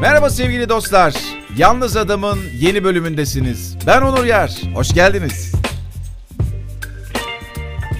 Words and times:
Merhaba 0.00 0.30
sevgili 0.30 0.68
dostlar. 0.68 1.14
Yalnız 1.56 1.96
Adam'ın 1.96 2.38
yeni 2.60 2.84
bölümündesiniz. 2.84 3.76
Ben 3.86 4.02
Onur 4.02 4.24
Yer. 4.24 4.62
Hoş 4.74 4.94
geldiniz. 4.94 5.52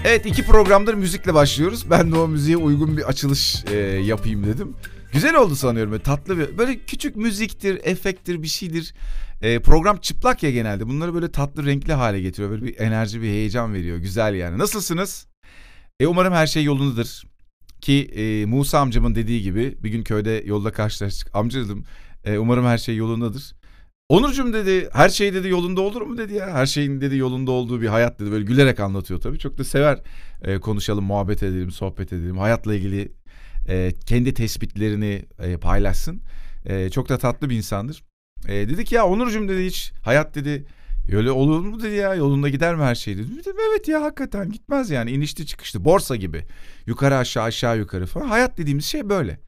Evet 0.04 0.26
iki 0.26 0.46
programdır 0.46 0.94
müzikle 0.94 1.34
başlıyoruz. 1.34 1.90
Ben 1.90 2.12
de 2.12 2.16
o 2.16 2.28
müziğe 2.28 2.56
uygun 2.56 2.96
bir 2.96 3.02
açılış 3.02 3.64
e, 3.72 3.76
yapayım 3.78 4.46
dedim. 4.46 4.74
Güzel 5.12 5.34
oldu 5.34 5.56
sanıyorum. 5.56 5.92
Böyle 5.92 6.02
tatlı 6.02 6.38
bir 6.38 6.58
böyle 6.58 6.78
küçük 6.78 7.16
müziktir, 7.16 7.80
efekttir, 7.84 8.42
bir 8.42 8.48
şeydir. 8.48 8.94
E, 9.42 9.58
program 9.58 9.96
çıplak 9.96 10.42
ya 10.42 10.50
genelde. 10.50 10.88
Bunları 10.88 11.14
böyle 11.14 11.32
tatlı, 11.32 11.66
renkli 11.66 11.92
hale 11.92 12.20
getiriyor. 12.20 12.50
Böyle 12.50 12.64
bir 12.64 12.80
enerji, 12.80 13.22
bir 13.22 13.28
heyecan 13.28 13.74
veriyor. 13.74 13.98
Güzel 13.98 14.34
yani. 14.34 14.58
Nasılsınız? 14.58 15.26
E, 16.00 16.06
umarım 16.06 16.32
her 16.34 16.46
şey 16.46 16.64
yolundadır. 16.64 17.24
Ki 17.86 18.10
e, 18.16 18.46
Musa 18.46 18.78
amcamın 18.78 19.14
dediği 19.14 19.42
gibi 19.42 19.76
bir 19.82 19.90
gün 19.90 20.02
köyde 20.02 20.42
yolda 20.46 20.72
karşılaştık. 20.72 21.34
Amca 21.34 21.64
dedim 21.64 21.84
e, 22.24 22.38
umarım 22.38 22.66
her 22.66 22.78
şey 22.78 22.96
yolundadır. 22.96 23.54
Onurcuğum 24.08 24.52
dedi 24.52 24.88
her 24.92 25.08
şey 25.08 25.34
dedi 25.34 25.48
yolunda 25.48 25.80
olur 25.80 26.02
mu 26.02 26.18
dedi 26.18 26.34
ya. 26.34 26.54
Her 26.54 26.66
şeyin 26.66 27.00
dedi 27.00 27.16
yolunda 27.16 27.50
olduğu 27.50 27.80
bir 27.80 27.86
hayat 27.86 28.20
dedi. 28.20 28.30
Böyle 28.30 28.44
gülerek 28.44 28.80
anlatıyor 28.80 29.20
tabii. 29.20 29.38
Çok 29.38 29.58
da 29.58 29.64
sever 29.64 29.98
e, 30.42 30.58
konuşalım, 30.58 31.04
muhabbet 31.04 31.42
edelim, 31.42 31.70
sohbet 31.70 32.12
edelim. 32.12 32.38
Hayatla 32.38 32.74
ilgili 32.74 33.12
e, 33.68 33.92
kendi 34.06 34.34
tespitlerini 34.34 35.22
e, 35.38 35.56
paylaşsın. 35.56 36.20
E, 36.64 36.90
çok 36.90 37.08
da 37.08 37.18
tatlı 37.18 37.50
bir 37.50 37.56
insandır. 37.56 38.02
E, 38.48 38.54
dedi 38.54 38.84
ki 38.84 38.94
ya 38.94 39.06
Onurcuğum 39.06 39.48
dedi 39.48 39.66
hiç 39.66 39.92
hayat 40.02 40.34
dedi 40.34 40.66
Öyle 41.12 41.30
olur 41.30 41.60
mu 41.60 41.82
dedi 41.82 41.94
ya 41.94 42.14
yolunda 42.14 42.48
gider 42.48 42.74
mi 42.74 42.82
her 42.82 42.94
şey 42.94 43.18
dedi. 43.18 43.38
Dedim, 43.38 43.56
evet 43.70 43.88
ya 43.88 44.02
hakikaten 44.02 44.50
gitmez 44.50 44.90
yani 44.90 45.10
inişli 45.10 45.46
çıkışlı 45.46 45.84
borsa 45.84 46.16
gibi. 46.16 46.44
Yukarı 46.86 47.16
aşağı 47.16 47.44
aşağı 47.44 47.78
yukarı 47.78 48.06
falan. 48.06 48.28
Hayat 48.28 48.58
dediğimiz 48.58 48.84
şey 48.84 49.08
böyle. 49.08 49.38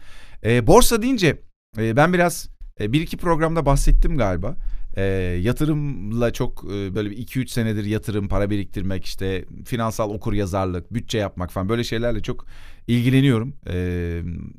E, 0.45 0.67
borsa 0.67 1.03
deyince 1.03 1.43
e, 1.79 1.97
ben 1.97 2.13
biraz 2.13 2.49
e, 2.81 2.93
bir 2.93 3.01
iki 3.01 3.17
programda 3.17 3.67
bahsettim 3.67 4.19
galiba. 4.19 4.57
E, 4.97 5.03
yatırımla 5.43 6.33
çok 6.33 6.65
e, 6.65 6.95
böyle 6.95 7.15
2-3 7.15 7.49
senedir 7.49 7.85
yatırım, 7.85 8.29
para 8.29 8.51
biriktirmek 8.51 9.05
işte 9.05 9.45
finansal 9.65 10.11
okur 10.11 10.33
yazarlık, 10.33 10.95
bütçe 10.95 11.19
yapmak 11.19 11.53
falan 11.53 11.69
böyle 11.69 11.85
şeylerle 11.85 12.23
çok 12.23 12.47
ilgileniyorum. 12.87 13.55
E, 13.67 13.77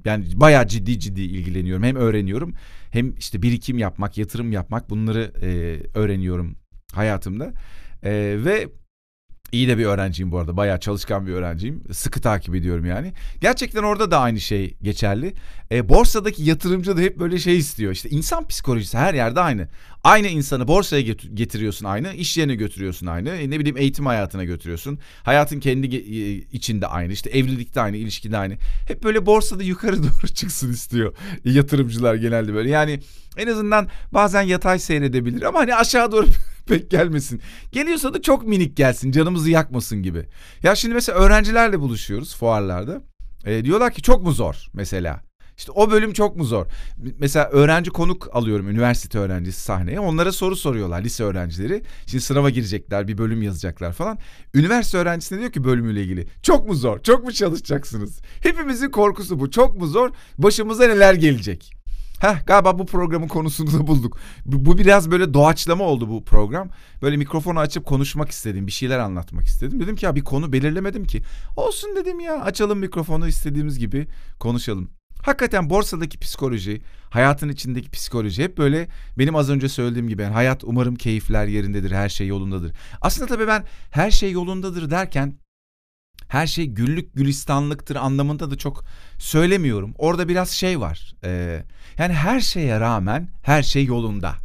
yani 0.06 0.26
bayağı 0.36 0.68
ciddi 0.68 1.00
ciddi 1.00 1.22
ilgileniyorum. 1.22 1.84
Hem 1.84 1.96
öğreniyorum 1.96 2.54
hem 2.92 3.16
işte 3.16 3.42
birikim 3.42 3.78
yapmak, 3.78 4.18
yatırım 4.18 4.52
yapmak 4.52 4.90
bunları 4.90 5.34
e, 5.42 5.80
öğreniyorum 6.00 6.56
hayatımda. 6.94 7.54
E, 8.04 8.12
ve 8.46 8.70
iyi 9.52 9.68
de 9.68 9.78
bir 9.78 9.86
öğrenciyim 9.86 10.32
bu 10.32 10.38
arada. 10.40 10.58
Bayağı 10.58 10.80
çalışkan 10.80 11.28
bir 11.28 11.32
öğrenciyim. 11.32 11.84
Sıkı 11.92 12.22
takip 12.22 12.56
ediyorum 12.56 12.86
yani. 12.86 13.14
Gerçekten 13.42 13.84
orada 13.84 14.12
da 14.12 14.20
aynı 14.20 14.40
şey 14.40 14.78
geçerli. 14.82 15.34
E, 15.72 15.90
borsadaki 15.90 16.44
yatırımcı 16.44 16.98
da 16.98 17.02
hep 17.02 17.20
böyle 17.20 17.40
şey 17.40 17.58
istiyor. 17.58 17.92
İşte 17.92 18.10
insan 18.10 18.48
psikolojisi 18.48 18.98
her 18.98 19.14
yerde 19.14 19.40
aynı. 19.40 19.68
Aynı 20.04 20.28
insanı 20.28 20.68
borsaya 20.68 21.02
getiriyorsun 21.34 21.86
aynı. 21.86 22.14
iş 22.14 22.38
yerine 22.38 22.56
götürüyorsun 22.56 23.08
aynı. 23.08 23.30
E, 23.30 23.50
ne 23.50 23.60
bileyim 23.60 23.78
eğitim 23.78 24.06
hayatına 24.06 24.44
götürüyorsun. 24.44 25.00
Hayatın 25.24 25.60
kendi 25.60 25.96
e, 25.96 26.34
içinde 26.34 26.88
aynı. 26.88 27.14
İşte 27.14 27.30
evlilikte 27.30 27.82
aynı, 27.82 27.98
ilişkide 27.98 28.38
aynı. 28.38 28.54
Hep 28.88 29.04
böyle 29.04 29.26
borsada 29.26 29.64
yukarı 29.64 29.98
doğru 30.04 30.28
çıksın 30.34 30.72
istiyor 30.72 31.16
yatırımcılar 31.46 32.16
genelde 32.16 32.54
böyle. 32.54 32.70
Yani 32.70 33.00
en 33.38 33.48
azından 33.48 33.88
bazen 34.14 34.42
yatay 34.42 34.80
seyredebilir 34.80 35.42
ama 35.42 35.60
hani 35.60 35.76
aşağı 35.76 36.12
doğru 36.12 36.26
pek 36.70 36.92
gelmesin. 36.92 37.42
Geliyorsa 37.72 38.14
da 38.14 38.22
çok 38.22 38.48
minik 38.48 38.78
gelsin 38.78 39.12
canımızı 39.12 39.50
yakmasın 39.50 40.04
gibi. 40.04 40.26
Ya 40.64 40.76
şimdi 40.76 40.96
mesela 40.96 41.20
öğrencilerle 41.20 41.80
buluşuyoruz 41.80 42.36
fuarlarda. 42.36 43.02
E, 43.46 43.66
diyorlar 43.66 43.94
ki 43.94 44.02
çok 44.02 44.24
mu 44.24 44.32
zor 44.32 44.68
mesela? 44.74 45.30
İşte 45.60 45.72
o 45.72 45.92
bölüm 45.92 46.14
çok 46.14 46.36
mu 46.36 46.44
zor? 46.44 46.66
Mesela 47.20 47.50
öğrenci 47.50 47.92
konuk 47.92 48.36
alıyorum 48.36 48.70
üniversite 48.70 49.20
öğrencisi 49.20 49.62
sahneye. 49.62 50.00
Onlara 50.00 50.32
soru 50.32 50.56
soruyorlar 50.56 51.02
lise 51.02 51.24
öğrencileri. 51.24 51.84
Şimdi 52.06 52.24
sınava 52.24 52.50
girecekler 52.50 53.08
bir 53.08 53.18
bölüm 53.18 53.42
yazacaklar 53.42 53.94
falan. 53.94 54.18
Üniversite 54.54 54.98
öğrencisine 54.98 55.40
diyor 55.40 55.52
ki 55.52 55.64
bölümüyle 55.64 56.04
ilgili. 56.04 56.28
Çok 56.42 56.68
mu 56.68 56.76
zor? 56.76 57.00
Çok 57.00 57.24
mu 57.24 57.32
çalışacaksınız? 57.32 58.22
Hepimizin 58.44 58.90
korkusu 58.90 59.40
bu. 59.40 59.52
Çok 59.52 59.78
mu 59.78 59.88
zor? 59.88 60.10
Başımıza 60.38 60.88
neler 60.88 61.14
gelecek? 61.14 61.79
Heh 62.20 62.46
galiba 62.46 62.80
bu 62.80 62.86
programın 62.86 63.28
konusunu 63.28 63.80
da 63.80 63.88
bulduk. 63.88 64.18
Bu, 64.46 64.78
biraz 64.78 65.12
böyle 65.12 65.34
doğaçlama 65.34 65.84
oldu 65.84 66.10
bu 66.10 66.24
program. 66.24 66.70
Böyle 67.02 67.18
mikrofonu 67.18 67.60
açıp 67.60 67.86
konuşmak 67.86 68.30
istedim. 68.30 68.68
Bir 68.68 68.72
şeyler 68.72 69.00
anlatmak 69.00 69.46
istedim. 69.46 69.80
Dedim 69.80 69.96
ki 69.96 70.06
ya 70.06 70.16
bir 70.16 70.24
konu 70.24 70.54
belirlemedim 70.54 71.06
ki. 71.06 71.22
Olsun 71.56 71.96
dedim 71.96 72.20
ya 72.20 72.42
açalım 72.42 72.80
mikrofonu 72.80 73.28
istediğimiz 73.28 73.80
gibi 73.80 74.08
konuşalım. 74.40 74.90
Hakikaten 75.22 75.70
borsadaki 75.70 76.20
psikoloji, 76.20 76.82
hayatın 77.10 77.50
içindeki 77.50 77.90
psikoloji 77.90 78.44
hep 78.44 78.58
böyle 78.58 78.88
benim 79.18 79.36
az 79.36 79.50
önce 79.50 79.70
söylediğim 79.70 80.08
gibi 80.08 80.22
yani 80.22 80.34
hayat 80.34 80.64
umarım 80.64 80.96
keyifler 80.96 81.48
yerindedir, 81.48 81.92
her 81.92 82.10
şey 82.10 82.28
yolundadır. 82.28 82.72
Aslında 83.02 83.28
tabii 83.28 83.48
ben 83.48 83.64
her 83.92 84.12
şey 84.12 84.32
yolundadır 84.32 84.90
derken 84.92 85.34
her 86.30 86.48
şey 86.48 86.66
güllük 86.66 87.14
gülistanlıktır 87.14 87.96
anlamında 87.96 88.52
da 88.52 88.58
çok 88.58 88.86
söylemiyorum. 89.18 89.94
Orada 89.98 90.28
biraz 90.28 90.50
şey 90.50 90.80
var. 90.80 91.14
E, 91.24 91.64
yani 91.98 92.14
her 92.14 92.40
şeye 92.40 92.80
rağmen 92.80 93.30
her 93.42 93.64
şey 93.64 93.86
yolunda. 93.86 94.36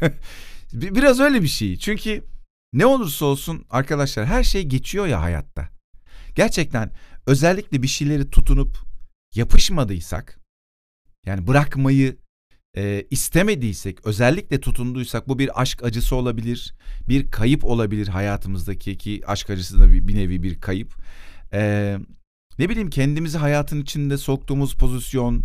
biraz 0.72 1.20
öyle 1.20 1.42
bir 1.42 1.48
şey. 1.48 1.76
Çünkü 1.76 2.24
ne 2.72 2.86
olursa 2.86 3.26
olsun 3.26 3.64
arkadaşlar 3.70 4.26
her 4.26 4.42
şey 4.42 4.62
geçiyor 4.62 5.06
ya 5.06 5.22
hayatta. 5.22 5.68
Gerçekten 6.34 6.90
özellikle 7.26 7.82
bir 7.82 7.88
şeyleri 7.88 8.30
tutunup 8.30 8.78
yapışmadıysak 9.34 10.40
yani 11.26 11.46
bırakmayı 11.46 12.16
e, 12.76 13.06
istemediysek, 13.10 14.06
özellikle 14.06 14.60
tutunduysak 14.60 15.28
bu 15.28 15.38
bir 15.38 15.60
aşk 15.60 15.84
acısı 15.84 16.16
olabilir, 16.16 16.74
bir 17.08 17.30
kayıp 17.30 17.64
olabilir 17.64 18.08
hayatımızdaki 18.08 18.98
ki 18.98 19.20
aşk 19.26 19.50
acısı 19.50 19.80
da 19.80 19.92
bir, 19.92 20.08
bir 20.08 20.16
nevi 20.16 20.42
bir 20.42 20.60
kayıp. 20.60 20.94
E, 21.52 21.96
ne 22.58 22.68
bileyim 22.68 22.90
kendimizi 22.90 23.38
hayatın 23.38 23.82
içinde 23.82 24.18
soktuğumuz 24.18 24.74
pozisyon, 24.74 25.44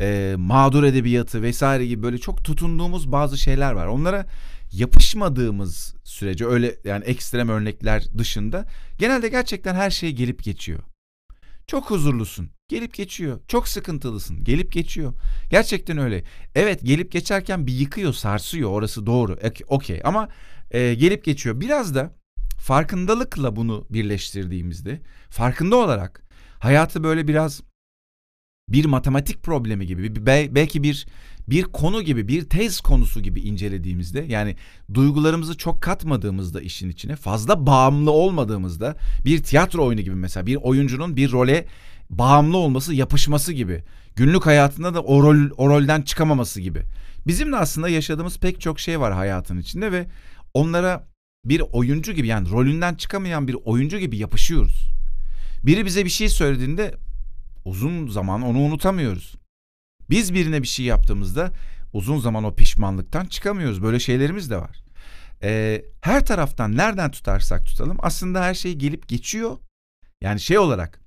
e, 0.00 0.34
mağdur 0.38 0.84
edebiyatı 0.84 1.42
vesaire 1.42 1.86
gibi 1.86 2.02
böyle 2.02 2.18
çok 2.18 2.44
tutunduğumuz 2.44 3.12
bazı 3.12 3.38
şeyler 3.38 3.72
var. 3.72 3.86
Onlara 3.86 4.26
yapışmadığımız 4.72 5.94
sürece 6.04 6.46
öyle 6.46 6.76
yani 6.84 7.04
ekstrem 7.04 7.48
örnekler 7.48 8.04
dışında 8.18 8.66
genelde 8.98 9.28
gerçekten 9.28 9.74
her 9.74 9.90
şey 9.90 10.12
gelip 10.12 10.42
geçiyor. 10.42 10.80
Çok 11.66 11.90
huzurlusun. 11.90 12.50
Gelip 12.72 12.94
geçiyor. 12.94 13.40
Çok 13.48 13.68
sıkıntılısın. 13.68 14.44
Gelip 14.44 14.72
geçiyor. 14.72 15.12
Gerçekten 15.50 15.98
öyle. 15.98 16.24
Evet 16.54 16.80
gelip 16.82 17.12
geçerken 17.12 17.66
bir 17.66 17.72
yıkıyor, 17.72 18.12
sarsıyor. 18.12 18.70
Orası 18.70 19.06
doğru. 19.06 19.38
Okey 19.68 20.00
ama 20.04 20.28
e, 20.70 20.94
gelip 20.94 21.24
geçiyor. 21.24 21.60
Biraz 21.60 21.94
da 21.94 22.14
farkındalıkla 22.58 23.56
bunu 23.56 23.86
birleştirdiğimizde, 23.90 25.00
farkında 25.30 25.76
olarak 25.76 26.22
hayatı 26.58 27.04
böyle 27.04 27.28
biraz 27.28 27.62
bir 28.68 28.84
matematik 28.84 29.42
problemi 29.42 29.86
gibi, 29.86 30.26
belki 30.26 30.82
bir 30.82 31.06
bir 31.48 31.62
konu 31.62 32.02
gibi, 32.02 32.28
bir 32.28 32.48
tez 32.48 32.80
konusu 32.80 33.20
gibi 33.20 33.40
incelediğimizde 33.40 34.20
yani 34.28 34.56
duygularımızı 34.94 35.56
çok 35.56 35.82
katmadığımızda 35.82 36.60
işin 36.60 36.90
içine, 36.90 37.16
fazla 37.16 37.66
bağımlı 37.66 38.10
olmadığımızda 38.10 38.96
bir 39.24 39.42
tiyatro 39.42 39.86
oyunu 39.86 40.00
gibi 40.00 40.14
mesela 40.14 40.46
bir 40.46 40.56
oyuncunun 40.56 41.16
bir 41.16 41.32
role 41.32 41.66
bağımlı 42.12 42.56
olması, 42.56 42.94
yapışması 42.94 43.52
gibi. 43.52 43.84
Günlük 44.16 44.46
hayatında 44.46 44.94
da 44.94 45.02
o, 45.02 45.22
rol, 45.22 45.50
o 45.56 45.68
rolden 45.68 46.02
çıkamaması 46.02 46.60
gibi. 46.60 46.82
Bizim 47.26 47.52
de 47.52 47.56
aslında 47.56 47.88
yaşadığımız 47.88 48.38
pek 48.38 48.60
çok 48.60 48.80
şey 48.80 49.00
var 49.00 49.12
hayatın 49.12 49.58
içinde 49.58 49.92
ve 49.92 50.06
onlara 50.54 51.08
bir 51.44 51.60
oyuncu 51.72 52.12
gibi 52.12 52.26
yani 52.26 52.50
rolünden 52.50 52.94
çıkamayan 52.94 53.48
bir 53.48 53.56
oyuncu 53.64 53.98
gibi 53.98 54.16
yapışıyoruz. 54.16 54.88
Biri 55.64 55.86
bize 55.86 56.04
bir 56.04 56.10
şey 56.10 56.28
söylediğinde 56.28 56.94
uzun 57.64 58.08
zaman 58.08 58.42
onu 58.42 58.58
unutamıyoruz. 58.58 59.34
Biz 60.10 60.34
birine 60.34 60.62
bir 60.62 60.68
şey 60.68 60.86
yaptığımızda 60.86 61.52
uzun 61.92 62.18
zaman 62.18 62.44
o 62.44 62.54
pişmanlıktan 62.54 63.26
çıkamıyoruz. 63.26 63.82
Böyle 63.82 64.00
şeylerimiz 64.00 64.50
de 64.50 64.56
var. 64.56 64.82
Ee, 65.42 65.84
her 66.00 66.26
taraftan 66.26 66.76
nereden 66.76 67.10
tutarsak 67.10 67.66
tutalım 67.66 67.96
aslında 68.00 68.42
her 68.42 68.54
şey 68.54 68.74
gelip 68.74 69.08
geçiyor. 69.08 69.58
Yani 70.20 70.40
şey 70.40 70.58
olarak 70.58 71.01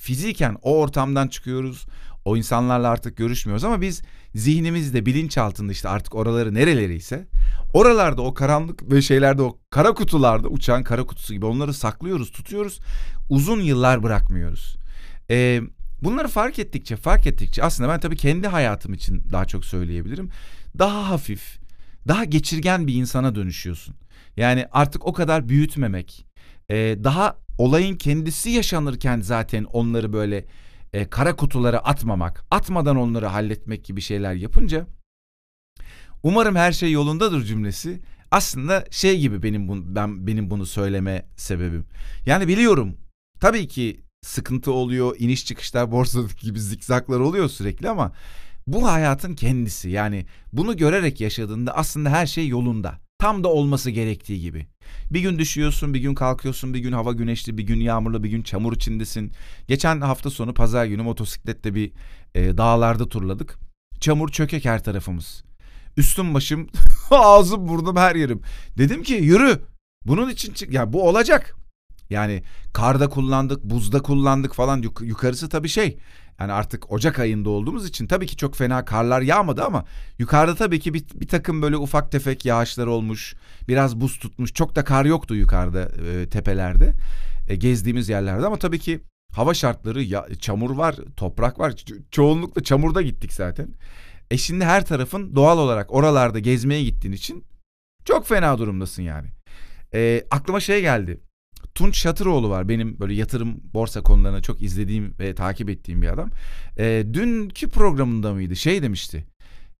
fiziken 0.00 0.56
o 0.62 0.78
ortamdan 0.78 1.28
çıkıyoruz. 1.28 1.86
O 2.24 2.36
insanlarla 2.36 2.88
artık 2.88 3.16
görüşmüyoruz 3.16 3.64
ama 3.64 3.80
biz 3.80 4.02
zihnimizde 4.34 5.06
bilinç 5.06 5.38
altında 5.38 5.72
işte 5.72 5.88
artık 5.88 6.14
oraları 6.14 6.54
nereleri 6.54 6.94
ise 6.94 7.26
oralarda 7.74 8.22
o 8.22 8.34
karanlık 8.34 8.92
ve 8.92 9.02
şeylerde 9.02 9.42
o 9.42 9.58
kara 9.70 9.94
kutularda 9.94 10.48
uçan 10.48 10.82
kara 10.82 11.04
kutusu 11.04 11.34
gibi 11.34 11.46
onları 11.46 11.74
saklıyoruz 11.74 12.32
tutuyoruz 12.32 12.78
uzun 13.28 13.60
yıllar 13.60 14.02
bırakmıyoruz. 14.02 14.76
Ee, 15.30 15.60
bunları 16.02 16.28
fark 16.28 16.58
ettikçe 16.58 16.96
fark 16.96 17.26
ettikçe 17.26 17.64
aslında 17.64 17.88
ben 17.88 18.00
tabii 18.00 18.16
kendi 18.16 18.48
hayatım 18.48 18.94
için 18.94 19.22
daha 19.32 19.44
çok 19.44 19.64
söyleyebilirim. 19.64 20.30
Daha 20.78 21.10
hafif 21.10 21.58
daha 22.08 22.24
geçirgen 22.24 22.86
bir 22.86 22.94
insana 22.94 23.34
dönüşüyorsun. 23.34 23.94
Yani 24.36 24.66
artık 24.72 25.06
o 25.06 25.12
kadar 25.12 25.48
büyütmemek, 25.48 26.26
daha 27.04 27.36
olayın 27.60 27.96
kendisi 27.96 28.50
yaşanırken 28.50 29.20
zaten 29.20 29.64
onları 29.64 30.12
böyle 30.12 30.44
e, 30.92 31.10
kara 31.10 31.36
kutulara 31.36 31.78
atmamak, 31.78 32.44
atmadan 32.50 32.96
onları 32.96 33.26
halletmek 33.26 33.84
gibi 33.84 34.00
şeyler 34.00 34.34
yapınca 34.34 34.86
Umarım 36.22 36.56
her 36.56 36.72
şey 36.72 36.92
yolundadır 36.92 37.44
cümlesi. 37.44 38.00
Aslında 38.30 38.84
şey 38.90 39.20
gibi 39.20 39.42
benim 39.42 39.68
bunu, 39.68 39.94
ben 39.94 40.26
benim 40.26 40.50
bunu 40.50 40.66
söyleme 40.66 41.26
sebebim. 41.36 41.86
Yani 42.26 42.48
biliyorum. 42.48 42.96
Tabii 43.40 43.68
ki 43.68 44.00
sıkıntı 44.22 44.72
oluyor, 44.72 45.16
iniş 45.18 45.46
çıkışlar 45.46 45.92
borsadaki 45.92 46.46
gibi 46.46 46.60
zikzaklar 46.60 47.20
oluyor 47.20 47.48
sürekli 47.48 47.88
ama 47.88 48.12
bu 48.66 48.88
hayatın 48.90 49.34
kendisi. 49.34 49.90
Yani 49.90 50.26
bunu 50.52 50.76
görerek 50.76 51.20
yaşadığında 51.20 51.76
aslında 51.76 52.10
her 52.10 52.26
şey 52.26 52.48
yolunda. 52.48 52.98
Tam 53.20 53.44
da 53.44 53.48
olması 53.48 53.90
gerektiği 53.90 54.40
gibi. 54.40 54.66
Bir 55.10 55.20
gün 55.20 55.38
düşüyorsun, 55.38 55.94
bir 55.94 56.00
gün 56.00 56.14
kalkıyorsun, 56.14 56.74
bir 56.74 56.78
gün 56.78 56.92
hava 56.92 57.12
güneşli, 57.12 57.58
bir 57.58 57.62
gün 57.62 57.80
yağmurlu, 57.80 58.22
bir 58.24 58.28
gün 58.28 58.42
çamur 58.42 58.72
içindesin. 58.76 59.32
Geçen 59.68 60.00
hafta 60.00 60.30
sonu 60.30 60.54
pazar 60.54 60.86
günü 60.86 61.02
motosiklette 61.02 61.74
bir 61.74 61.92
e, 62.34 62.58
dağlarda 62.58 63.08
turladık. 63.08 63.58
Çamur 64.00 64.28
çökek 64.28 64.64
her 64.64 64.84
tarafımız. 64.84 65.44
Üstüm 65.96 66.34
başım, 66.34 66.68
ağzım 67.10 67.68
burnum 67.68 67.96
her 67.96 68.16
yerim. 68.16 68.40
Dedim 68.78 69.02
ki 69.02 69.14
yürü. 69.14 69.60
Bunun 70.06 70.30
için 70.30 70.52
çık. 70.52 70.72
Ya 70.72 70.92
bu 70.92 71.08
olacak. 71.08 71.56
Yani 72.10 72.42
karda 72.72 73.08
kullandık, 73.08 73.64
buzda 73.64 74.02
kullandık 74.02 74.54
falan. 74.54 74.82
Yuk- 74.82 75.02
yukarısı 75.06 75.48
tabii 75.48 75.68
şey. 75.68 75.98
Yani 76.40 76.52
artık 76.52 76.92
Ocak 76.92 77.18
ayında 77.18 77.50
olduğumuz 77.50 77.86
için 77.86 78.06
tabii 78.06 78.26
ki 78.26 78.36
çok 78.36 78.56
fena 78.56 78.84
karlar 78.84 79.20
yağmadı 79.20 79.64
ama 79.64 79.84
yukarıda 80.18 80.54
tabii 80.54 80.80
ki 80.80 80.94
bir, 80.94 81.04
bir 81.14 81.28
takım 81.28 81.62
böyle 81.62 81.76
ufak 81.76 82.12
tefek 82.12 82.44
yağışlar 82.44 82.86
olmuş. 82.86 83.34
Biraz 83.68 84.00
buz 84.00 84.18
tutmuş. 84.18 84.54
Çok 84.54 84.76
da 84.76 84.84
kar 84.84 85.04
yoktu 85.04 85.34
yukarıda 85.34 85.82
e, 85.82 86.28
tepelerde. 86.28 86.94
E, 87.48 87.56
gezdiğimiz 87.56 88.08
yerlerde 88.08 88.46
ama 88.46 88.56
tabii 88.56 88.78
ki 88.78 89.00
hava 89.32 89.54
şartları 89.54 90.02
ya, 90.02 90.26
çamur 90.40 90.70
var, 90.70 90.96
toprak 91.16 91.58
var. 91.58 91.70
Ço- 91.70 92.02
çoğunlukla 92.10 92.62
çamurda 92.62 93.02
gittik 93.02 93.32
zaten. 93.32 93.68
E 94.30 94.36
şimdi 94.36 94.64
her 94.64 94.86
tarafın 94.86 95.36
doğal 95.36 95.58
olarak 95.58 95.92
oralarda 95.94 96.38
gezmeye 96.38 96.84
gittiğin 96.84 97.14
için 97.14 97.44
çok 98.04 98.26
fena 98.26 98.58
durumdasın 98.58 99.02
yani. 99.02 99.28
E, 99.94 100.24
aklıma 100.30 100.60
şey 100.60 100.80
geldi. 100.80 101.20
Tunç 101.80 101.96
Şatıroğlu 101.98 102.50
var 102.50 102.68
benim 102.68 103.00
böyle 103.00 103.14
yatırım 103.14 103.60
borsa 103.74 104.02
konularını 104.02 104.42
çok 104.42 104.62
izlediğim 104.62 105.14
ve 105.18 105.34
takip 105.34 105.70
ettiğim 105.70 106.02
bir 106.02 106.08
adam. 106.08 106.30
E, 106.78 107.06
dünkü 107.12 107.68
programında 107.68 108.32
mıydı 108.32 108.56
şey 108.56 108.82
demişti. 108.82 109.24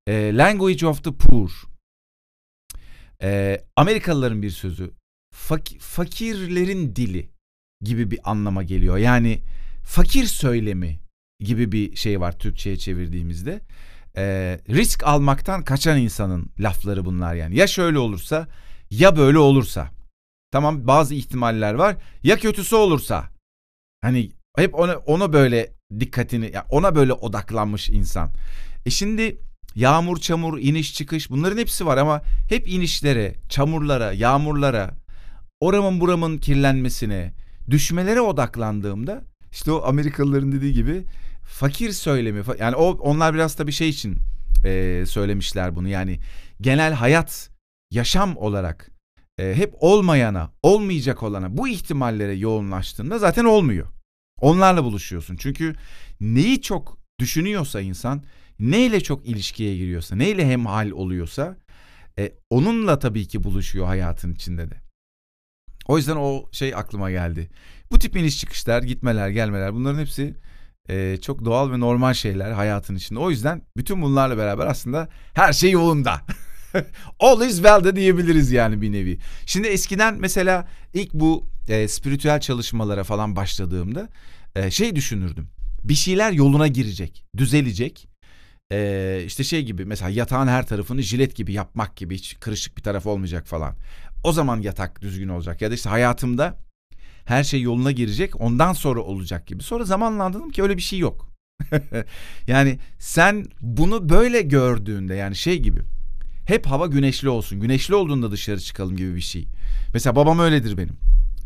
E, 0.06 0.36
Language 0.36 0.86
of 0.86 1.04
the 1.04 1.12
Poor. 1.12 1.50
E, 3.22 3.60
Amerikalıların 3.76 4.42
bir 4.42 4.50
sözü. 4.50 4.90
Fak- 5.34 5.78
fakirlerin 5.78 6.96
dili 6.96 7.28
gibi 7.82 8.10
bir 8.10 8.30
anlama 8.30 8.62
geliyor. 8.62 8.96
Yani 8.96 9.40
fakir 9.84 10.24
söylemi 10.24 10.98
gibi 11.40 11.72
bir 11.72 11.96
şey 11.96 12.20
var 12.20 12.38
Türkçe'ye 12.38 12.76
çevirdiğimizde. 12.76 13.60
E, 14.16 14.24
risk 14.68 15.06
almaktan 15.06 15.64
kaçan 15.64 15.98
insanın 15.98 16.46
lafları 16.60 17.04
bunlar 17.04 17.34
yani. 17.34 17.56
Ya 17.56 17.66
şöyle 17.66 17.98
olursa 17.98 18.48
ya 18.90 19.16
böyle 19.16 19.38
olursa. 19.38 19.99
Tamam 20.50 20.86
bazı 20.86 21.14
ihtimaller 21.14 21.74
var. 21.74 21.96
Ya 22.22 22.36
kötüsü 22.36 22.76
olursa. 22.76 23.28
Hani 24.02 24.30
hep 24.56 24.74
ona 24.74 24.96
ona 24.96 25.32
böyle 25.32 25.72
dikkatini 26.00 26.52
ona 26.70 26.94
böyle 26.94 27.12
odaklanmış 27.12 27.90
insan. 27.90 28.30
E 28.86 28.90
şimdi 28.90 29.38
yağmur, 29.74 30.16
çamur, 30.16 30.58
iniş, 30.58 30.94
çıkış 30.94 31.30
bunların 31.30 31.58
hepsi 31.58 31.86
var 31.86 31.96
ama 31.96 32.22
hep 32.48 32.68
inişlere, 32.68 33.34
çamurlara, 33.48 34.12
yağmurlara, 34.12 34.90
oramın 35.60 36.00
buramın 36.00 36.38
kirlenmesine, 36.38 37.32
düşmelere 37.70 38.20
odaklandığımda 38.20 39.22
işte 39.52 39.72
o 39.72 39.82
Amerikalıların 39.82 40.52
dediği 40.52 40.72
gibi 40.72 41.04
fakir 41.42 41.92
söylemi 41.92 42.42
yani 42.58 42.76
o 42.76 42.90
onlar 42.90 43.34
biraz 43.34 43.58
da 43.58 43.66
bir 43.66 43.72
şey 43.72 43.88
için 43.88 44.16
e, 44.64 45.04
söylemişler 45.06 45.76
bunu 45.76 45.88
yani 45.88 46.18
genel 46.60 46.92
hayat 46.92 47.50
yaşam 47.90 48.36
olarak 48.36 48.90
e, 49.40 49.54
hep 49.54 49.74
olmayana, 49.80 50.52
olmayacak 50.62 51.22
olana 51.22 51.56
bu 51.56 51.68
ihtimallere 51.68 52.34
yoğunlaştığında 52.34 53.18
zaten 53.18 53.44
olmuyor. 53.44 53.86
Onlarla 54.40 54.84
buluşuyorsun. 54.84 55.36
Çünkü 55.36 55.74
neyi 56.20 56.62
çok 56.62 56.98
düşünüyorsa 57.20 57.80
insan, 57.80 58.22
neyle 58.58 59.00
çok 59.00 59.26
ilişkiye 59.26 59.76
giriyorsa, 59.76 60.16
neyle 60.16 60.46
hemhal 60.46 60.90
oluyorsa 60.90 61.56
e, 62.18 62.32
onunla 62.50 62.98
tabii 62.98 63.28
ki 63.28 63.44
buluşuyor 63.44 63.86
hayatın 63.86 64.34
içinde 64.34 64.70
de. 64.70 64.74
O 65.86 65.96
yüzden 65.96 66.16
o 66.16 66.48
şey 66.52 66.74
aklıma 66.74 67.10
geldi. 67.10 67.50
Bu 67.92 67.98
tip 67.98 68.16
iniş 68.16 68.40
çıkışlar, 68.40 68.82
gitmeler, 68.82 69.28
gelmeler 69.28 69.74
bunların 69.74 69.98
hepsi 69.98 70.34
e, 70.88 71.16
çok 71.22 71.44
doğal 71.44 71.72
ve 71.72 71.80
normal 71.80 72.14
şeyler 72.14 72.50
hayatın 72.50 72.94
içinde. 72.94 73.18
O 73.18 73.30
yüzden 73.30 73.62
bütün 73.76 74.02
bunlarla 74.02 74.38
beraber 74.38 74.66
aslında 74.66 75.08
her 75.34 75.52
şey 75.52 75.70
yolunda. 75.70 76.20
All 77.20 77.46
is 77.46 77.54
well 77.54 77.84
de 77.84 77.96
diyebiliriz 77.96 78.52
yani 78.52 78.82
bir 78.82 78.92
nevi. 78.92 79.18
Şimdi 79.46 79.68
eskiden 79.68 80.16
mesela 80.18 80.68
ilk 80.94 81.14
bu 81.14 81.46
e, 81.68 81.88
spiritüel 81.88 82.40
çalışmalara 82.40 83.04
falan 83.04 83.36
başladığımda 83.36 84.08
e, 84.56 84.70
şey 84.70 84.96
düşünürdüm. 84.96 85.48
Bir 85.84 85.94
şeyler 85.94 86.32
yoluna 86.32 86.66
girecek, 86.66 87.24
düzelecek. 87.36 88.08
E, 88.72 89.22
işte 89.26 89.44
şey 89.44 89.62
gibi 89.62 89.84
mesela 89.84 90.10
yatağın 90.10 90.48
her 90.48 90.66
tarafını 90.66 91.02
jilet 91.02 91.36
gibi 91.36 91.52
yapmak 91.52 91.96
gibi 91.96 92.14
hiç 92.14 92.36
kırışık 92.40 92.76
bir 92.76 92.82
taraf 92.82 93.06
olmayacak 93.06 93.46
falan. 93.46 93.76
O 94.24 94.32
zaman 94.32 94.60
yatak 94.60 95.02
düzgün 95.02 95.28
olacak 95.28 95.62
ya 95.62 95.70
da 95.70 95.74
işte 95.74 95.88
hayatımda 95.90 96.58
her 97.24 97.44
şey 97.44 97.62
yoluna 97.62 97.92
girecek 97.92 98.40
ondan 98.40 98.72
sonra 98.72 99.00
olacak 99.00 99.46
gibi. 99.46 99.62
Sonra 99.62 99.84
zamanla 99.84 100.24
anladım 100.24 100.50
ki 100.50 100.62
öyle 100.62 100.76
bir 100.76 100.82
şey 100.82 100.98
yok. 100.98 101.30
yani 102.46 102.78
sen 102.98 103.46
bunu 103.60 104.08
böyle 104.08 104.42
gördüğünde 104.42 105.14
yani 105.14 105.36
şey 105.36 105.58
gibi 105.58 105.80
hep 106.50 106.66
hava 106.66 106.86
güneşli 106.86 107.28
olsun. 107.28 107.60
Güneşli 107.60 107.94
olduğunda 107.94 108.30
dışarı 108.30 108.60
çıkalım 108.60 108.96
gibi 108.96 109.14
bir 109.14 109.20
şey. 109.20 109.46
Mesela 109.94 110.16
babam 110.16 110.38
öyledir 110.38 110.78
benim. 110.78 110.96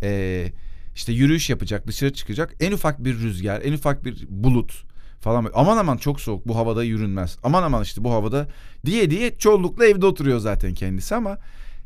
Ee, 0.02 0.52
işte 0.94 1.12
yürüyüş 1.12 1.50
yapacak, 1.50 1.86
dışarı 1.86 2.12
çıkacak. 2.12 2.54
En 2.60 2.72
ufak 2.72 3.04
bir 3.04 3.18
rüzgar, 3.18 3.62
en 3.64 3.72
ufak 3.72 4.04
bir 4.04 4.26
bulut 4.28 4.84
falan. 5.20 5.50
Aman 5.54 5.76
aman 5.76 5.96
çok 5.96 6.20
soğuk 6.20 6.48
bu 6.48 6.56
havada 6.56 6.84
yürünmez. 6.84 7.38
Aman 7.42 7.62
aman 7.62 7.82
işte 7.82 8.04
bu 8.04 8.12
havada 8.12 8.48
diye 8.86 9.10
diye 9.10 9.36
çoğunlukla 9.38 9.86
evde 9.86 10.06
oturuyor 10.06 10.38
zaten 10.38 10.74
kendisi 10.74 11.14
ama 11.14 11.38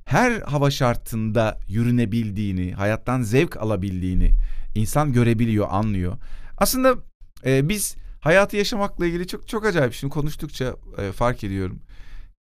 her 0.05 0.41
hava 0.41 0.71
şartında 0.71 1.59
yürünebildiğini, 1.69 2.73
hayattan 2.73 3.23
zevk 3.23 3.57
alabildiğini 3.57 4.31
insan 4.75 5.13
görebiliyor, 5.13 5.67
anlıyor. 5.71 6.17
Aslında 6.59 6.95
e, 7.47 7.69
biz 7.69 7.97
hayatı 8.21 8.57
yaşamakla 8.57 9.07
ilgili 9.07 9.27
çok 9.27 9.49
çok 9.49 9.67
acayip 9.67 9.93
şimdi 9.93 10.13
konuştukça 10.13 10.77
e, 10.99 11.13
fark 11.13 11.45
ediyorum. 11.45 11.81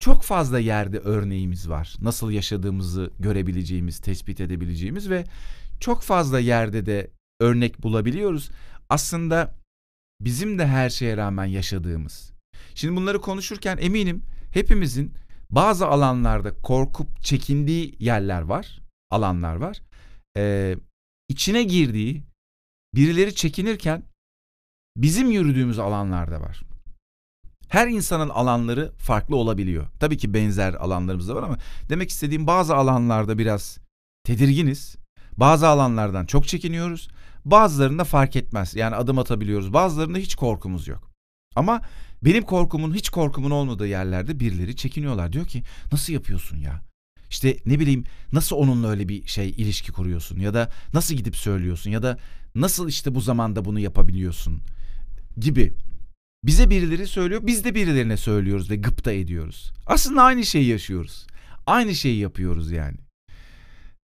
Çok 0.00 0.22
fazla 0.22 0.58
yerde 0.58 0.98
örneğimiz 0.98 1.68
var. 1.68 1.96
Nasıl 2.00 2.30
yaşadığımızı 2.30 3.10
görebileceğimiz, 3.18 3.98
tespit 3.98 4.40
edebileceğimiz 4.40 5.10
ve 5.10 5.24
çok 5.80 6.02
fazla 6.02 6.40
yerde 6.40 6.86
de 6.86 7.10
örnek 7.40 7.82
bulabiliyoruz. 7.82 8.50
Aslında 8.88 9.54
bizim 10.20 10.58
de 10.58 10.66
her 10.66 10.90
şeye 10.90 11.16
rağmen 11.16 11.44
yaşadığımız. 11.44 12.32
Şimdi 12.74 12.96
bunları 12.96 13.20
konuşurken 13.20 13.78
eminim 13.80 14.22
hepimizin 14.52 15.14
bazı 15.50 15.86
alanlarda 15.86 16.54
korkup 16.54 17.22
çekindiği 17.22 17.96
yerler 17.98 18.42
var, 18.42 18.80
alanlar 19.10 19.56
var. 19.56 19.82
Ee, 20.36 20.76
içine 21.28 21.62
girdiği, 21.62 22.22
birileri 22.94 23.34
çekinirken 23.34 24.02
bizim 24.96 25.30
yürüdüğümüz 25.30 25.78
alanlar 25.78 26.30
da 26.30 26.40
var. 26.40 26.67
Her 27.68 27.88
insanın 27.88 28.28
alanları 28.28 28.92
farklı 28.98 29.36
olabiliyor. 29.36 29.86
Tabii 30.00 30.16
ki 30.16 30.34
benzer 30.34 30.74
alanlarımız 30.74 31.28
da 31.28 31.34
var 31.34 31.42
ama 31.42 31.58
demek 31.88 32.10
istediğim 32.10 32.46
bazı 32.46 32.76
alanlarda 32.76 33.38
biraz 33.38 33.78
tedirginiz. 34.24 34.96
Bazı 35.36 35.68
alanlardan 35.68 36.26
çok 36.26 36.48
çekiniyoruz. 36.48 37.08
Bazılarında 37.44 38.04
fark 38.04 38.36
etmez. 38.36 38.74
Yani 38.74 38.96
adım 38.96 39.18
atabiliyoruz. 39.18 39.72
Bazılarında 39.72 40.18
hiç 40.18 40.34
korkumuz 40.34 40.88
yok. 40.88 41.10
Ama 41.56 41.82
benim 42.24 42.42
korkumun 42.42 42.94
hiç 42.94 43.08
korkumun 43.08 43.50
olmadığı 43.50 43.86
yerlerde 43.86 44.40
birileri 44.40 44.76
çekiniyorlar. 44.76 45.32
Diyor 45.32 45.46
ki 45.46 45.62
nasıl 45.92 46.12
yapıyorsun 46.12 46.56
ya? 46.56 46.82
İşte 47.30 47.56
ne 47.66 47.80
bileyim 47.80 48.04
nasıl 48.32 48.56
onunla 48.56 48.88
öyle 48.88 49.08
bir 49.08 49.26
şey 49.26 49.50
ilişki 49.50 49.92
kuruyorsun 49.92 50.38
ya 50.38 50.54
da 50.54 50.70
nasıl 50.94 51.14
gidip 51.14 51.36
söylüyorsun 51.36 51.90
ya 51.90 52.02
da 52.02 52.18
nasıl 52.54 52.88
işte 52.88 53.14
bu 53.14 53.20
zamanda 53.20 53.64
bunu 53.64 53.80
yapabiliyorsun 53.80 54.60
gibi. 55.36 55.72
Bize 56.44 56.70
birileri 56.70 57.06
söylüyor, 57.06 57.40
biz 57.44 57.64
de 57.64 57.74
birilerine 57.74 58.16
söylüyoruz 58.16 58.70
ve 58.70 58.76
gıpta 58.76 59.12
ediyoruz. 59.12 59.72
Aslında 59.86 60.22
aynı 60.22 60.44
şeyi 60.46 60.66
yaşıyoruz. 60.66 61.26
Aynı 61.66 61.94
şeyi 61.94 62.18
yapıyoruz 62.18 62.70
yani. 62.70 62.96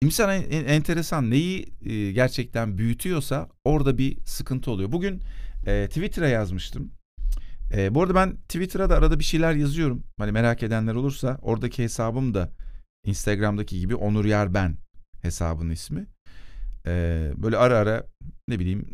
İnsan 0.01 0.29
en, 0.29 0.41
en- 0.49 0.65
enteresan 0.65 1.29
neyi 1.29 1.65
e, 1.85 2.11
gerçekten 2.11 2.77
büyütüyorsa 2.77 3.49
orada 3.63 3.97
bir 3.97 4.17
sıkıntı 4.25 4.71
oluyor. 4.71 4.91
Bugün 4.91 5.21
e, 5.65 5.87
Twitter'a 5.87 6.27
yazmıştım. 6.27 6.91
E, 7.73 7.95
bu 7.95 8.01
arada 8.01 8.15
ben 8.15 8.35
Twitter'a 8.35 8.89
da 8.89 8.95
arada 8.97 9.19
bir 9.19 9.23
şeyler 9.23 9.53
yazıyorum. 9.53 10.03
Hani 10.17 10.31
merak 10.31 10.63
edenler 10.63 10.95
olursa 10.95 11.39
oradaki 11.41 11.83
hesabım 11.83 12.33
da 12.33 12.49
Instagram'daki 13.05 13.79
gibi 13.79 13.95
Onur 13.95 14.25
Yer 14.25 14.53
Ben 14.53 14.77
hesabının 15.21 15.69
ismi. 15.69 16.05
E, 16.87 16.91
böyle 17.37 17.57
ara 17.57 17.77
ara 17.77 18.05
ne 18.47 18.59
bileyim 18.59 18.85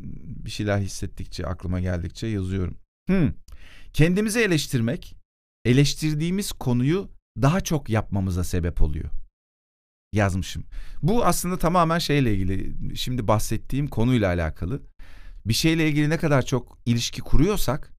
bir 0.46 0.52
şeyler 0.52 0.78
hissettikçe 0.80 1.46
aklıma 1.46 1.80
geldikçe 1.80 2.28
yazıyorum. 2.28 2.78
Hmm. 3.08 3.34
Kendimizi 3.94 4.40
eleştirmek, 4.40 5.16
eleştirdiğimiz 5.66 6.52
konuyu 6.52 7.10
daha 7.42 7.62
çok 7.62 7.90
yapmamıza 7.90 8.44
sebep 8.44 8.82
oluyor. 8.82 9.10
Yazmışım. 10.14 10.66
Bu 11.02 11.26
aslında 11.26 11.58
tamamen 11.58 12.00
şeyle 12.00 12.34
ilgili. 12.34 12.76
Şimdi 12.98 13.28
bahsettiğim 13.28 13.88
konuyla 13.88 14.28
alakalı. 14.28 14.82
Bir 15.46 15.54
şeyle 15.54 15.90
ilgili 15.90 16.10
ne 16.10 16.18
kadar 16.18 16.46
çok 16.46 16.78
ilişki 16.86 17.22
kuruyorsak 17.22 17.94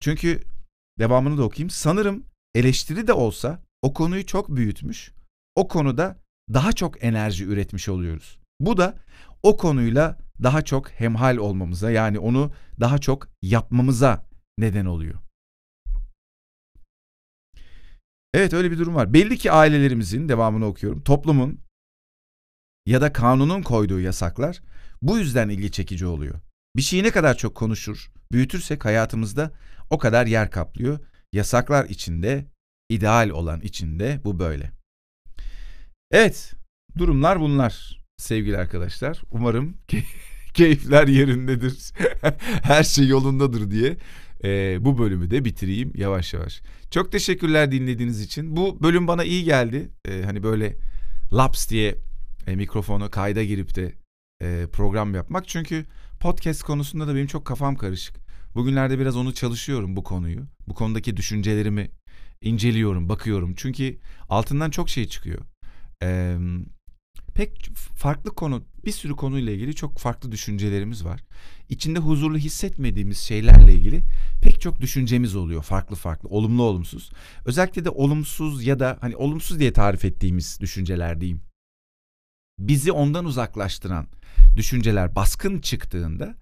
çünkü 0.00 0.42
devamını 0.98 1.38
da 1.38 1.42
okuyayım. 1.42 1.70
Sanırım 1.70 2.24
eleştiri 2.54 3.06
de 3.06 3.12
olsa 3.12 3.62
o 3.82 3.92
konuyu 3.92 4.26
çok 4.26 4.56
büyütmüş. 4.56 5.12
O 5.54 5.68
konuda 5.68 6.18
daha 6.54 6.72
çok 6.72 7.04
enerji 7.04 7.44
üretmiş 7.44 7.88
oluyoruz. 7.88 8.38
Bu 8.60 8.76
da 8.76 8.98
o 9.42 9.56
konuyla 9.56 10.18
daha 10.42 10.62
çok 10.62 10.90
hemhal 10.90 11.36
olmamıza 11.36 11.90
yani 11.90 12.18
onu 12.18 12.52
daha 12.80 12.98
çok 12.98 13.28
yapmamıza 13.42 14.26
neden 14.58 14.86
oluyor. 14.86 15.20
Evet 18.34 18.52
öyle 18.52 18.70
bir 18.70 18.78
durum 18.78 18.94
var. 18.94 19.12
Belli 19.12 19.38
ki 19.38 19.52
ailelerimizin 19.52 20.28
devamını 20.28 20.66
okuyorum. 20.66 21.02
Toplumun 21.02 21.60
ya 22.86 23.00
da 23.00 23.12
kanunun 23.12 23.62
koyduğu 23.62 24.00
yasaklar 24.00 24.62
bu 25.02 25.18
yüzden 25.18 25.48
ilgi 25.48 25.70
çekici 25.70 26.06
oluyor. 26.06 26.40
Bir 26.76 26.82
şeyi 26.82 27.02
ne 27.02 27.10
kadar 27.10 27.36
çok 27.36 27.54
konuşur, 27.54 28.10
büyütürsek 28.32 28.84
hayatımızda 28.84 29.52
o 29.90 29.98
kadar 29.98 30.26
yer 30.26 30.50
kaplıyor. 30.50 30.98
Yasaklar 31.32 31.84
içinde, 31.84 32.46
ideal 32.90 33.30
olan 33.30 33.60
içinde 33.60 34.20
bu 34.24 34.38
böyle. 34.38 34.72
Evet, 36.10 36.54
durumlar 36.98 37.40
bunlar 37.40 38.02
sevgili 38.18 38.58
arkadaşlar. 38.58 39.22
Umarım 39.30 39.76
keyifler 40.56 41.08
yerindedir. 41.08 41.92
Her 42.62 42.84
şey 42.84 43.08
yolundadır 43.08 43.70
diye 43.70 43.96
e, 44.44 44.78
bu 44.84 44.98
bölümü 44.98 45.30
de 45.30 45.44
bitireyim 45.44 45.92
yavaş 45.94 46.34
yavaş. 46.34 46.62
Çok 46.90 47.12
teşekkürler 47.12 47.72
dinlediğiniz 47.72 48.20
için. 48.20 48.56
Bu 48.56 48.82
bölüm 48.82 49.08
bana 49.08 49.24
iyi 49.24 49.44
geldi. 49.44 49.90
E, 50.08 50.22
hani 50.22 50.42
böyle 50.42 50.76
laps 51.32 51.68
diye 51.70 51.96
e, 52.46 52.56
mikrofonu 52.56 53.10
kayda 53.10 53.44
girip 53.44 53.74
de 53.74 53.92
e, 54.42 54.66
program 54.72 55.14
yapmak. 55.14 55.48
Çünkü 55.48 55.86
podcast 56.20 56.62
konusunda 56.62 57.08
da 57.08 57.14
benim 57.14 57.26
çok 57.26 57.44
kafam 57.44 57.76
karışık. 57.76 58.16
Bugünlerde 58.54 58.98
biraz 58.98 59.16
onu 59.16 59.34
çalışıyorum 59.34 59.96
bu 59.96 60.04
konuyu. 60.04 60.40
Bu 60.68 60.74
konudaki 60.74 61.16
düşüncelerimi 61.16 61.90
inceliyorum, 62.40 63.08
bakıyorum. 63.08 63.54
Çünkü 63.56 63.98
altından 64.28 64.70
çok 64.70 64.88
şey 64.88 65.08
çıkıyor. 65.08 65.40
Eee 66.02 66.36
pek 67.36 67.70
farklı 67.94 68.30
konu, 68.30 68.62
bir 68.84 68.92
sürü 68.92 69.16
konuyla 69.16 69.52
ilgili 69.52 69.74
çok 69.74 69.98
farklı 69.98 70.32
düşüncelerimiz 70.32 71.04
var. 71.04 71.20
İçinde 71.68 71.98
huzurlu 71.98 72.38
hissetmediğimiz 72.38 73.18
şeylerle 73.18 73.74
ilgili 73.74 74.02
pek 74.42 74.60
çok 74.60 74.80
düşüncemiz 74.80 75.36
oluyor 75.36 75.62
farklı 75.62 75.96
farklı, 75.96 76.28
olumlu 76.28 76.62
olumsuz. 76.62 77.10
Özellikle 77.44 77.84
de 77.84 77.90
olumsuz 77.90 78.64
ya 78.64 78.78
da 78.78 78.98
hani 79.00 79.16
olumsuz 79.16 79.58
diye 79.58 79.72
tarif 79.72 80.04
ettiğimiz 80.04 80.60
düşünceler 80.60 81.20
diyeyim. 81.20 81.40
Bizi 82.58 82.92
ondan 82.92 83.24
uzaklaştıran 83.24 84.06
düşünceler 84.56 85.14
baskın 85.14 85.60
çıktığında, 85.60 86.34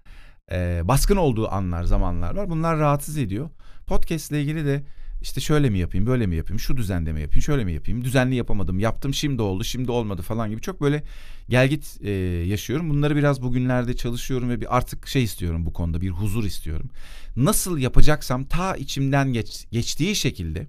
e, 0.52 0.80
baskın 0.84 1.16
olduğu 1.16 1.52
anlar, 1.52 1.84
zamanlar 1.84 2.36
var. 2.36 2.50
Bunlar 2.50 2.78
rahatsız 2.78 3.18
ediyor. 3.18 3.50
Podcast 3.86 4.30
ile 4.30 4.42
ilgili 4.42 4.66
de 4.66 4.84
işte 5.24 5.40
şöyle 5.40 5.70
mi 5.70 5.78
yapayım, 5.78 6.06
böyle 6.06 6.26
mi 6.26 6.36
yapayım, 6.36 6.60
şu 6.60 6.76
düzende 6.76 7.12
mi 7.12 7.20
yapayım, 7.20 7.42
şöyle 7.42 7.64
mi 7.64 7.72
yapayım, 7.72 8.04
düzenli 8.04 8.34
yapamadım, 8.34 8.78
yaptım 8.78 9.14
şimdi 9.14 9.42
oldu, 9.42 9.64
şimdi 9.64 9.90
olmadı 9.90 10.22
falan 10.22 10.50
gibi 10.50 10.60
çok 10.60 10.80
böyle 10.80 11.02
gelgit 11.48 11.98
e, 12.00 12.10
yaşıyorum. 12.46 12.90
Bunları 12.90 13.16
biraz 13.16 13.42
bugünlerde 13.42 13.96
çalışıyorum 13.96 14.50
ve 14.50 14.60
bir 14.60 14.76
artık 14.76 15.08
şey 15.08 15.24
istiyorum 15.24 15.66
bu 15.66 15.72
konuda, 15.72 16.00
bir 16.00 16.10
huzur 16.10 16.44
istiyorum. 16.44 16.90
Nasıl 17.36 17.78
yapacaksam 17.78 18.44
ta 18.44 18.76
içimden 18.76 19.32
geç, 19.32 19.66
geçtiği 19.70 20.16
şekilde 20.16 20.66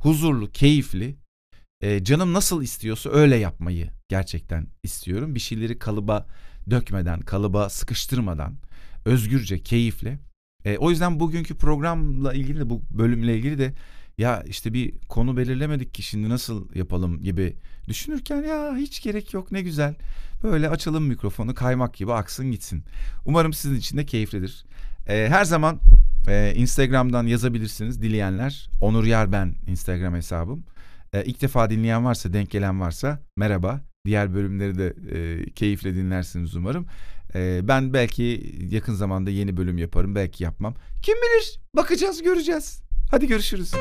huzurlu, 0.00 0.52
keyifli, 0.52 1.16
e, 1.80 2.04
canım 2.04 2.32
nasıl 2.32 2.62
istiyorsa 2.62 3.10
öyle 3.10 3.36
yapmayı 3.36 3.90
gerçekten 4.08 4.66
istiyorum. 4.82 5.34
Bir 5.34 5.40
şeyleri 5.40 5.78
kalıba 5.78 6.26
dökmeden, 6.70 7.20
kalıba 7.20 7.70
sıkıştırmadan, 7.70 8.56
özgürce, 9.04 9.62
keyifle 9.62 10.18
e, 10.64 10.78
o 10.78 10.90
yüzden 10.90 11.20
bugünkü 11.20 11.54
programla 11.54 12.34
ilgili 12.34 12.60
de 12.60 12.70
bu 12.70 12.82
bölümle 12.90 13.36
ilgili 13.36 13.58
de 13.58 13.72
ya 14.18 14.42
işte 14.42 14.72
bir 14.72 14.98
konu 15.08 15.36
belirlemedik 15.36 15.94
ki 15.94 16.02
şimdi 16.02 16.28
nasıl 16.28 16.74
yapalım 16.74 17.20
gibi 17.20 17.56
düşünürken 17.88 18.42
ya 18.42 18.76
hiç 18.76 19.02
gerek 19.02 19.34
yok 19.34 19.52
ne 19.52 19.62
güzel. 19.62 19.94
Böyle 20.42 20.68
açalım 20.68 21.04
mikrofonu 21.04 21.54
kaymak 21.54 21.94
gibi 21.94 22.12
aksın 22.12 22.50
gitsin. 22.50 22.84
Umarım 23.24 23.52
sizin 23.52 23.76
için 23.76 23.98
de 23.98 24.06
keyiflidir. 24.06 24.64
E, 25.08 25.26
her 25.28 25.44
zaman 25.44 25.80
e, 26.28 26.52
Instagram'dan 26.56 27.26
yazabilirsiniz 27.26 28.02
dileyenler. 28.02 28.68
Onur 28.80 29.04
Yar 29.04 29.32
ben 29.32 29.54
Instagram 29.66 30.14
hesabım. 30.14 30.64
E, 31.12 31.24
ilk 31.24 31.42
defa 31.42 31.70
dinleyen 31.70 32.04
varsa 32.04 32.32
denk 32.32 32.50
gelen 32.50 32.80
varsa 32.80 33.18
merhaba. 33.36 33.80
Diğer 34.06 34.34
bölümleri 34.34 34.78
de 34.78 34.94
e, 35.12 35.44
keyifle 35.50 35.94
dinlersiniz 35.94 36.56
umarım. 36.56 36.86
Ee, 37.36 37.60
ben 37.62 37.94
belki 37.94 38.54
yakın 38.70 38.94
zamanda 38.94 39.30
yeni 39.30 39.56
bölüm 39.56 39.78
yaparım, 39.78 40.14
belki 40.14 40.44
yapmam. 40.44 40.74
Kim 41.02 41.14
bilir? 41.14 41.60
Bakacağız, 41.76 42.22
göreceğiz. 42.22 42.80
Hadi 43.10 43.26
görüşürüz. 43.26 43.72